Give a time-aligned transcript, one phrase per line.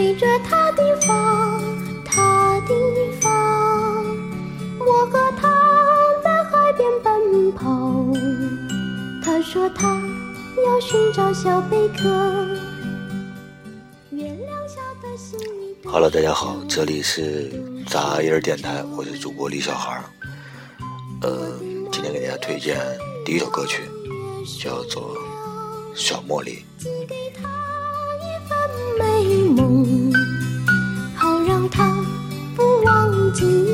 [0.00, 1.60] 海风吹着她的发，
[2.06, 2.74] 她的
[3.20, 3.28] 发。
[4.78, 5.46] 我和她
[6.24, 8.06] 在海边奔跑，
[9.22, 10.00] 她说她
[10.64, 12.08] 要寻找小贝壳。
[14.10, 15.76] 月亮下的心里。
[15.84, 17.52] Hello，大家好，这里是
[17.86, 20.04] 杂音儿电台，我是主播李小孩儿。
[21.20, 21.52] 呃，
[21.92, 22.80] 今天给大家推荐
[23.26, 23.82] 第一首歌曲，
[24.58, 25.14] 叫做
[25.94, 26.64] 《小茉莉》。
[26.82, 27.49] 寄给他
[29.00, 30.12] 美梦，
[31.16, 31.96] 好让他
[32.54, 33.69] 不忘记。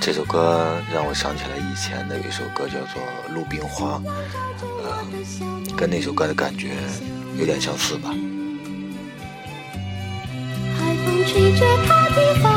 [0.00, 3.02] 这首歌让我想起来以前的一首歌叫做
[3.34, 3.98] 《鲁冰花》，
[4.82, 4.96] 呃，
[5.76, 6.70] 跟那首歌的感觉
[7.38, 8.08] 有点相似吧。
[10.74, 12.50] 海风吹着她的发，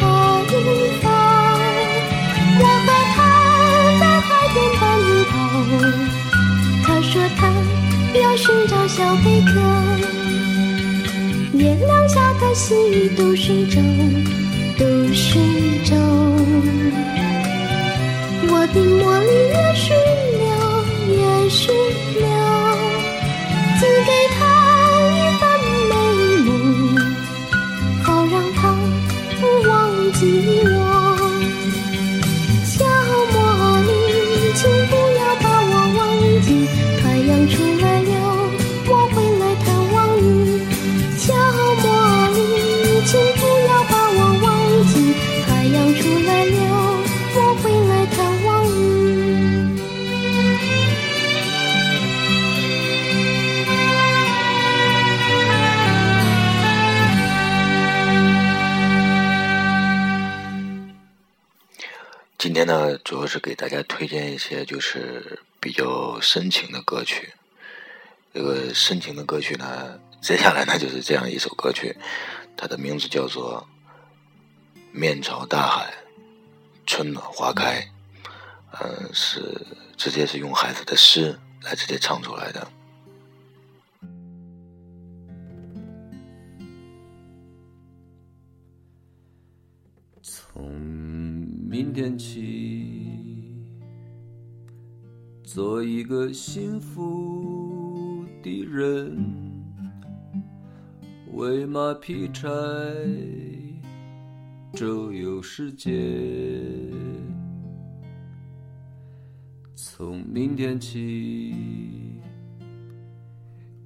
[0.00, 0.02] 她
[0.50, 0.56] 的
[1.00, 1.08] 发。
[2.58, 3.18] 我和她
[4.00, 4.82] 在海边奔
[5.30, 5.32] 跑，
[6.84, 7.40] 她说她
[8.18, 9.50] 要寻找小贝壳。
[11.56, 13.80] 月亮下的细雨都睡着，
[14.76, 15.40] 都睡
[15.84, 15.94] 着。
[18.70, 19.99] 我的茉莉也许
[62.40, 67.34] 今天呢，主要是给大家推荐一些就是比较深情的歌曲。
[68.32, 71.94] 这个深情的歌曲呢，接下来呢就是这样一首歌曲，
[72.56, 73.68] 它的名字叫做
[74.90, 75.92] 《面朝大海，
[76.86, 77.86] 春暖花开》。
[78.80, 79.60] 嗯，是
[79.98, 82.66] 直接是用孩子的诗来直接唱出来的。
[90.22, 90.99] 从
[91.70, 93.06] 明天起，
[95.44, 99.16] 做一个幸福的人，
[101.32, 102.50] 喂马劈柴，
[104.72, 105.92] 周游世界。
[109.76, 111.54] 从明天起，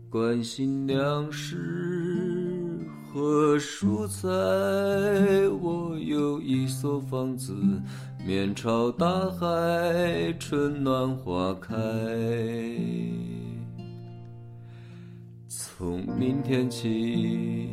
[0.09, 2.44] 关心粮食
[3.15, 4.29] 和蔬菜。
[5.61, 7.55] 我有一所房子，
[8.27, 11.73] 面朝大海，春暖花开。
[15.47, 17.69] 从明天起，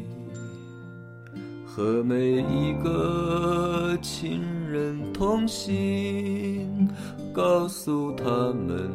[1.66, 6.88] 和每一个亲人同行，
[7.34, 8.92] 告诉他们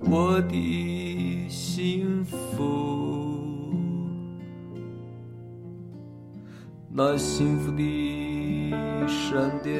[0.00, 3.03] 我的幸福。
[6.96, 8.72] 那幸福的
[9.08, 9.74] 闪电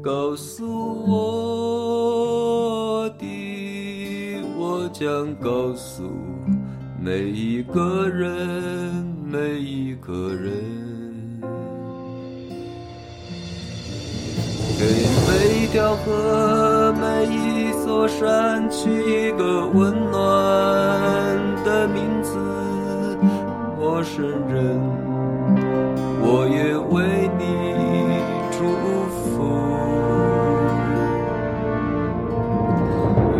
[0.00, 0.64] 告诉
[1.10, 6.04] 我的，我将告诉
[7.00, 10.52] 每一个人，每一个人。
[14.78, 14.86] 给
[15.26, 20.22] 每一条河、每一座山取一个温暖
[21.64, 22.38] 的名字，
[23.80, 24.80] 陌生人，
[26.20, 27.40] 我也为你
[28.50, 28.58] 祝
[29.10, 29.20] 福。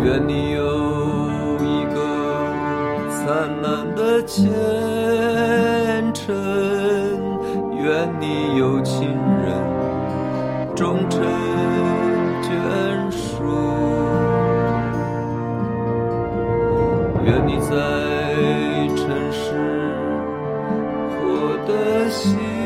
[0.03, 0.61] 愿你有
[1.59, 1.97] 一个
[3.09, 3.21] 灿
[3.61, 3.65] 烂
[3.95, 4.41] 的前
[6.13, 6.35] 程，
[7.81, 9.15] 愿你有情
[21.65, 22.62] 活得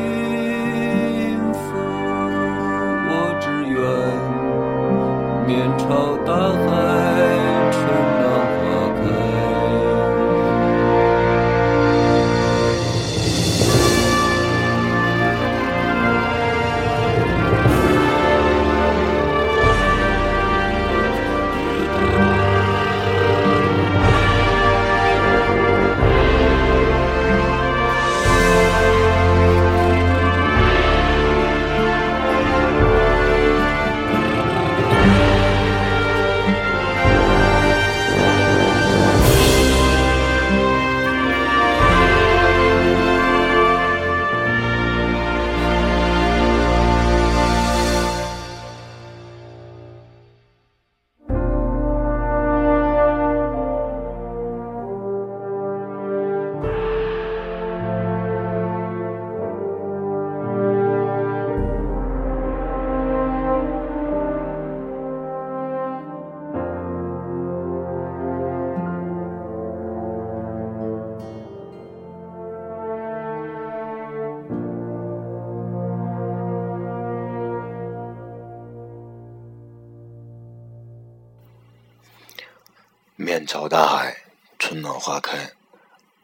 [83.28, 84.16] 面朝大海，
[84.58, 85.50] 春暖花开，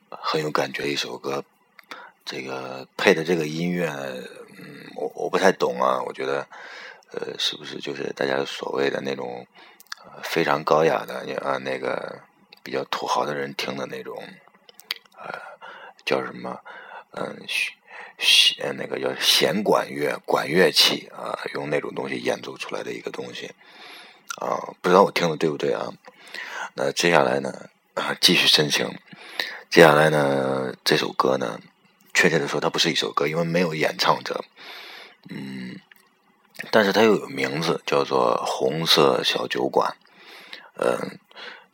[0.08, 1.44] 很有感觉一首歌。
[2.24, 3.90] 这个配的这个音乐，
[4.56, 6.00] 嗯，我我不太懂啊。
[6.06, 6.48] 我觉得，
[7.12, 9.46] 呃，是不是就是大家所谓的那种
[10.22, 12.22] 非常高雅的啊那个
[12.62, 14.16] 比较土豪的人听的那种，
[15.18, 15.38] 呃，
[16.06, 16.58] 叫什么？
[17.10, 17.36] 嗯，
[18.16, 23.52] 弦那个叫弦管乐，管乐器啊，用那种东西演奏出来的一个东西
[24.40, 25.92] 啊，不知道我听的对不对啊？
[26.76, 28.92] 那接下来呢，啊，继续深情。
[29.70, 31.60] 接下来呢，这首歌呢。
[32.12, 34.44] 确切的说，它不是一首歌，因为没有演唱者。
[35.30, 35.76] 嗯，
[36.70, 39.96] 但是它又有名字，叫做《红色小酒馆》。
[40.80, 41.18] 嗯，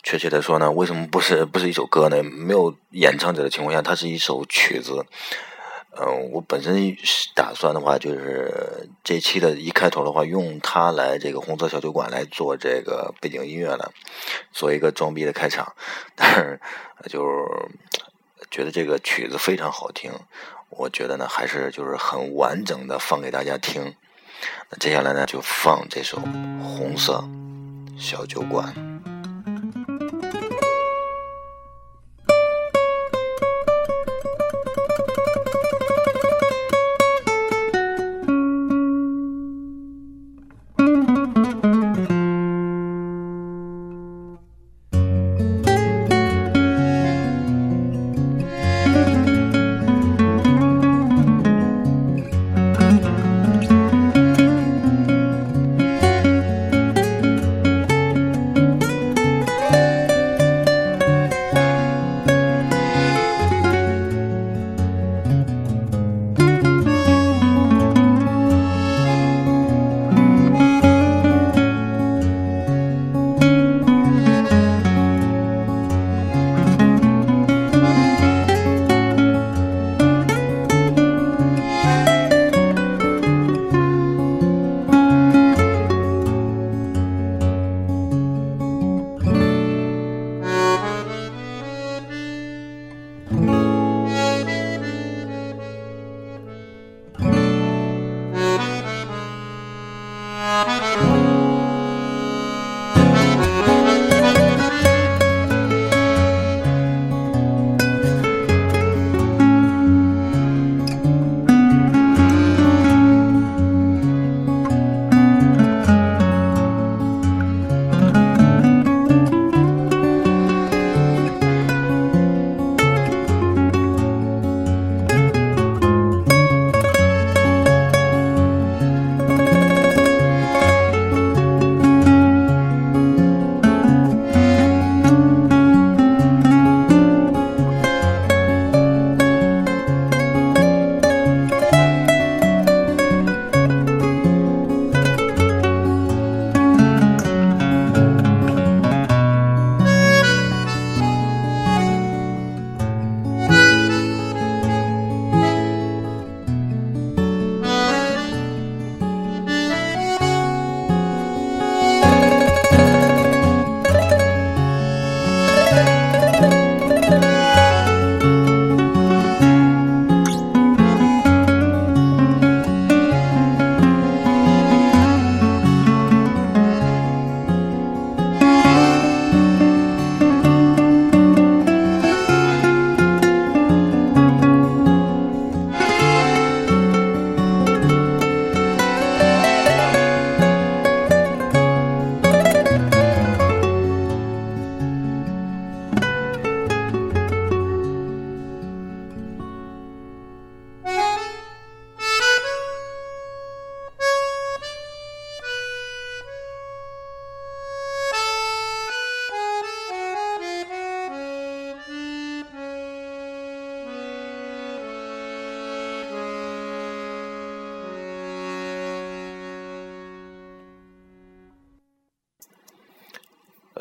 [0.02, 2.22] 确切的说呢，为什么不是不是一首歌呢？
[2.22, 5.04] 没有演唱者的情况下，它是一首曲子。
[5.98, 6.96] 嗯，我本身
[7.34, 13.92] 打算的话，就是这期的一开头的话，用它来这个《红色小酒馆》来做这个背景音乐的，
[14.52, 15.74] 做一个装逼的开场。
[16.14, 16.60] 但是，
[17.08, 17.68] 就是。
[18.50, 20.10] 觉得这个曲子非常好听，
[20.70, 23.94] 我觉得呢，还是就是很完整的放给大家听。
[24.70, 26.18] 那接下来呢，就放这首
[26.60, 27.22] 《红色
[27.96, 28.74] 小酒馆》。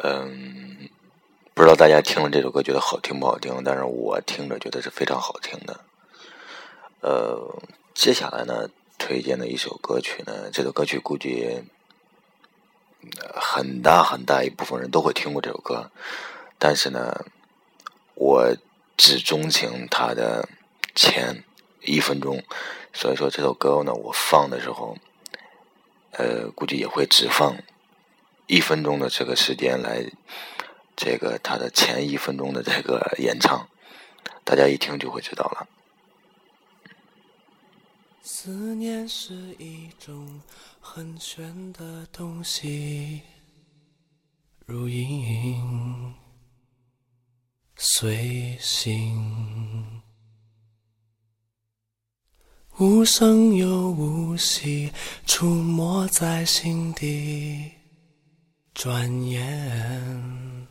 [0.01, 0.89] 嗯，
[1.53, 5.82] 不知道大家听了这首歌觉得好听不好听，但是我听着觉得是非常好听的。
[7.01, 7.62] 呃，
[7.94, 11.63] 接下来呢，推荐的一首歌曲呢，这首歌曲估计
[13.34, 15.91] 很大很大一部分人都会听过这首歌，
[16.58, 17.25] 但是呢，
[18.15, 18.56] 我
[18.96, 20.48] 只钟情它的
[20.96, 21.44] 前
[21.82, 22.41] 一分钟，
[22.94, 24.98] 所以说这首歌呢，我放的时候，
[26.12, 27.58] 呃，估计也会只放。
[28.50, 30.03] 一分钟的这个时间来
[30.96, 33.70] 这个他的前一分钟的这个演唱，
[34.44, 35.68] 大家一听就会知道了。
[38.24, 40.41] 思念是一种
[40.82, 43.22] 很玄的东西，
[44.65, 46.15] 如影
[47.75, 50.01] 随形，
[52.79, 54.91] 无声又无息，
[55.27, 57.72] 出没在心底，
[58.79, 60.67] 转眼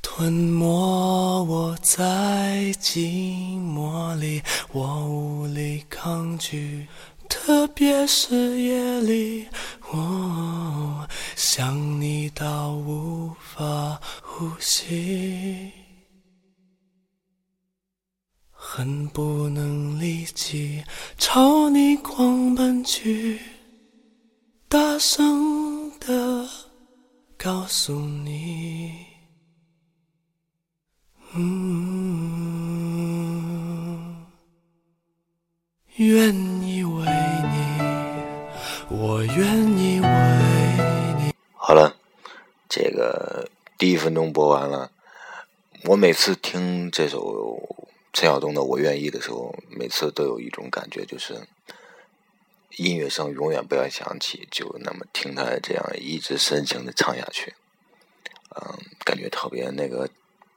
[0.00, 4.42] 吞没我在寂寞里，
[4.72, 6.88] 我无力抗拒，
[7.28, 9.46] 特别是夜里，
[9.92, 11.06] 我
[11.36, 15.70] 想你到无法呼吸，
[18.50, 20.82] 恨不能立即
[21.18, 23.38] 朝你狂奔去，
[24.66, 26.46] 大声的
[27.38, 29.06] 告诉你。
[31.34, 31.46] 嗯，
[35.96, 37.80] 愿意为你，
[38.90, 40.08] 我愿意为
[41.18, 41.32] 你。
[41.54, 41.96] 好了，
[42.68, 44.90] 这个第一分钟播完了。
[45.84, 47.58] 我每次听这首
[48.12, 51.48] 陈晓东的《我愿意》的时候，每次都有一种感觉，就是
[52.76, 57.54] 音乐声永远不要响起，就那么听他这样一直深情的唱下去。
[58.56, 60.08] 嗯，感觉特别那个，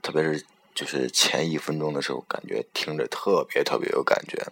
[0.01, 0.45] 特别是。
[0.77, 4.45] 就是前一分钟的时候，感觉听着特别特别有感觉。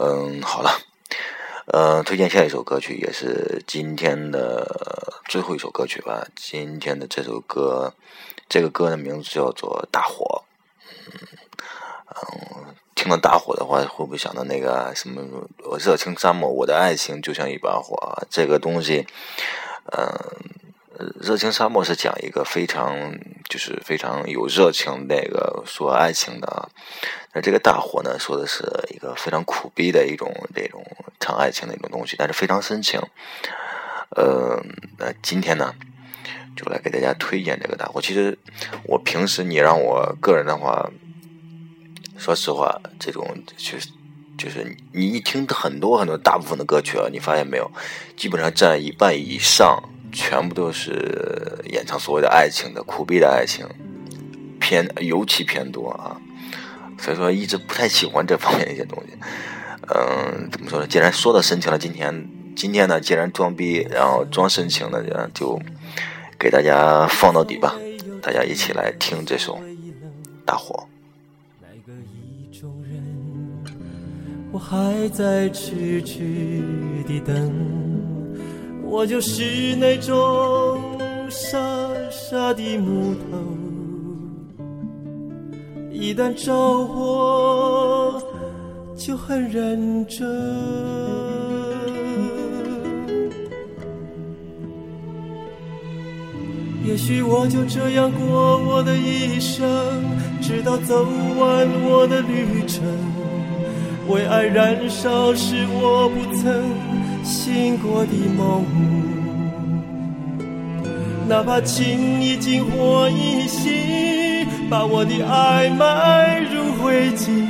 [0.00, 0.70] 嗯，好了，
[1.66, 6.26] 呃，推荐下一首歌曲，也是今天的最后一首歌曲吧。
[6.34, 7.92] 今天的这首歌，
[8.48, 10.44] 这个歌的名字叫做《大火》。
[12.08, 12.74] 嗯，
[13.06, 15.22] 听到大火的话，会不会想到那个什么
[15.62, 16.50] “我热情沙漠”？
[16.50, 17.96] 我的爱情就像一把火，
[18.28, 19.06] 这个东西，
[19.96, 20.02] 嗯。
[21.20, 22.96] 热情沙漠是讲一个非常
[23.50, 26.66] 就是非常有热情那个说爱情的啊，
[27.34, 30.82] 那这个大火呢说的是一个非常苦逼的一种这种
[31.20, 32.98] 唱爱情的一种东西，但是非常深情。
[34.16, 34.58] 呃，
[34.96, 35.74] 那今天呢
[36.56, 38.00] 就来给大家推荐这个大火。
[38.00, 38.38] 其实
[38.84, 40.90] 我平时你让我个人的话，
[42.16, 43.88] 说实话，这种就是
[44.38, 47.70] 就是你一听很多很多大部分的歌曲啊，你发现没有，
[48.16, 49.82] 基本上占一半以上。
[50.12, 53.66] 全部都是演唱所谓的爱情的苦逼的爱情，
[54.58, 56.16] 偏尤其偏多啊，
[56.98, 59.18] 所以说一直不太喜欢这方面的一些东西。
[59.88, 60.86] 嗯，怎么说呢？
[60.86, 65.60] 既然说到深情了，今天今天呢，既然装逼，然后装深情的，就
[66.38, 67.76] 给大家放到底吧。
[68.22, 69.56] 大家一起来听这首
[70.46, 70.88] 《大火》。
[74.56, 76.24] 我还在痴痴
[77.06, 77.52] 地等。
[78.82, 80.98] 我就是那种
[81.28, 81.58] 傻
[82.10, 83.36] 傻的木头，
[85.92, 88.18] 一旦着火
[88.96, 90.26] 就很认真。
[96.82, 99.68] 也许我就这样过我的一生，
[100.40, 101.04] 直到走
[101.38, 102.82] 完我的旅程。
[104.08, 106.62] 为爱燃烧是我不曾。
[107.24, 108.64] 醒过的梦，
[111.28, 117.44] 哪怕情已经火已熄，把我的爱埋入灰烬，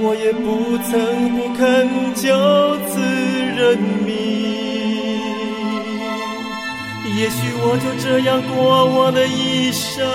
[0.00, 3.00] 我也不曾不肯就此
[3.56, 4.06] 认命。
[7.16, 10.06] 也许我就这样过我的一生，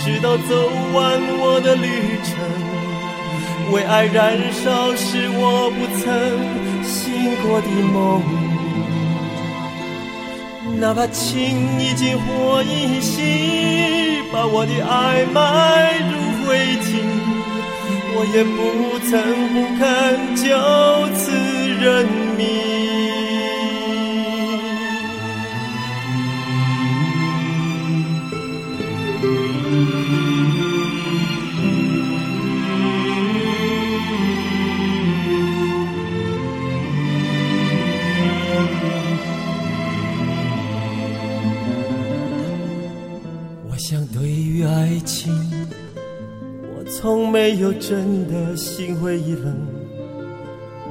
[0.00, 2.34] 直到走完我的旅程。
[3.70, 6.02] 为爱燃烧是我不曾。
[6.84, 8.22] 醒过的梦，
[10.80, 16.12] 哪怕情已经火已熄，把我的爱埋入
[16.44, 16.90] 灰烬，
[18.14, 19.10] 我也不曾
[19.52, 19.82] 不肯
[20.34, 20.42] 就
[21.14, 21.22] 此
[21.80, 21.84] 认
[22.36, 22.71] 命。
[45.04, 45.32] 情，
[46.74, 49.56] 我从没有真的心灰意冷，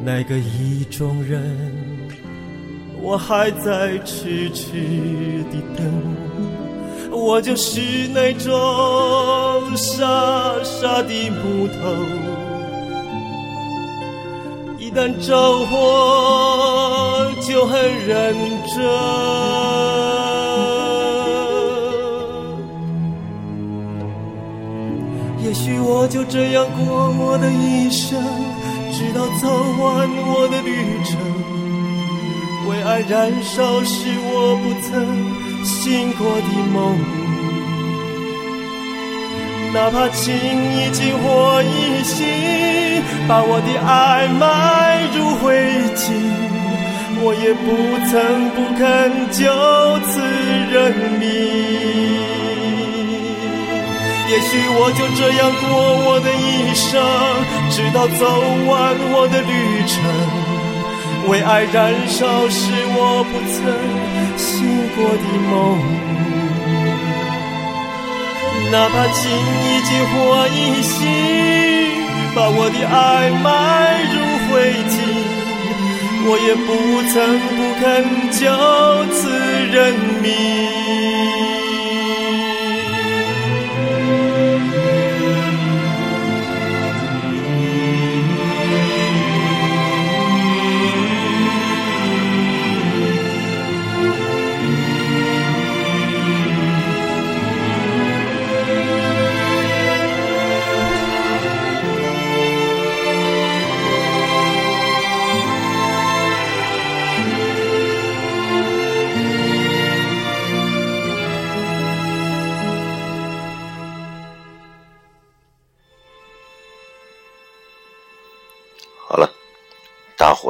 [0.04, 1.58] 那个意中人，
[3.02, 4.74] 我还在痴痴
[5.52, 5.86] 地等。
[7.14, 8.52] 我就是那种
[9.76, 10.06] 傻
[10.64, 11.74] 傻的木头，
[14.80, 17.78] 一旦着火就很
[18.08, 18.34] 认
[18.74, 19.91] 真。
[25.52, 28.18] 也许我就这样过我的一生，
[28.94, 29.50] 直到走
[29.84, 30.72] 完我的旅
[31.04, 31.20] 程。
[32.70, 34.90] 为爱燃烧是我不曾
[35.66, 36.96] 醒过的梦，
[39.74, 42.24] 哪怕情已经火已熄，
[43.28, 45.52] 把我的爱埋入灰
[45.98, 46.14] 烬，
[47.20, 47.68] 我也不
[48.08, 48.80] 曾不肯
[49.34, 49.44] 就
[50.08, 50.12] 此
[50.72, 51.71] 认命。
[54.32, 55.68] 也许我就这样过
[56.08, 56.88] 我的一生，
[57.70, 58.24] 直到走
[58.66, 58.72] 完
[59.12, 59.52] 我的旅
[59.86, 60.00] 程。
[61.28, 63.60] 为爱燃烧是我不曾
[64.38, 65.52] 醒过的梦，
[68.72, 69.20] 哪怕情
[69.68, 70.16] 已经火
[70.48, 70.96] 已熄，
[72.34, 73.46] 把我的爱埋
[74.14, 74.16] 入
[74.48, 74.96] 灰烬，
[76.24, 76.70] 我也不
[77.12, 77.14] 曾
[77.52, 77.52] 不
[77.82, 77.84] 肯
[78.32, 78.40] 就
[79.14, 79.20] 此
[79.74, 79.76] 认
[80.22, 81.11] 命。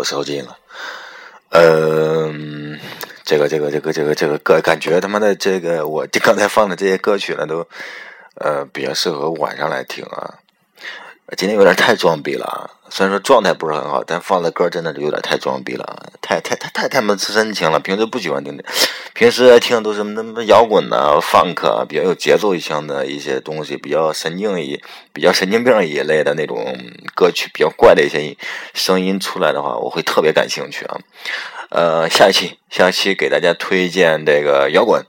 [0.01, 0.57] 火烧尽了，
[1.49, 2.79] 嗯，
[3.23, 7.67] 这个这个这个这个这个歌，感觉他妈的这个，我刚才放的这些歌曲呢，都
[8.33, 10.39] 呃比较适合晚上来听啊。
[11.37, 12.80] 今天有点太装逼了啊！
[12.93, 17.79] 虽然说状态不是很好，但放的歌真的是有点太装逼了，太太太太太么深情了。
[17.79, 18.65] 平时不喜欢听的，
[19.13, 24.77] 平时听的都是那么摇滚呐、funk 啊，比较有节奏性的一些东西，比较神经一、
[25.13, 26.77] 比较神经病一类的那种
[27.15, 28.35] 歌曲，比较怪的一些
[28.73, 30.99] 声音出来的话，我会特别感兴趣啊。
[31.69, 35.05] 呃，下一期下一期给大家推荐这个摇滚。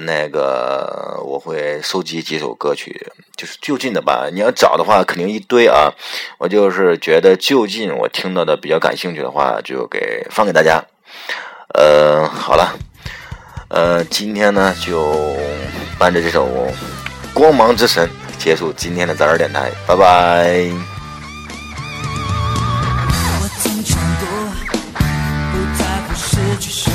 [0.00, 4.28] 那个我会收集几首歌曲，就是就近的吧。
[4.32, 5.92] 你要找的话，肯定一堆啊。
[6.38, 10.82] 我就是觉得就近我听到的比较感兴趣的话，就给放给大家。
[11.74, 12.74] 呃，好了，
[13.68, 15.36] 呃，今天呢就
[15.98, 16.46] 伴着这首
[17.34, 18.08] 《光芒之神》
[18.42, 20.70] 结束今天的杂儿电台，拜拜。
[26.60, 26.91] 这是。